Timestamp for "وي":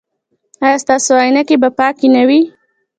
2.27-2.41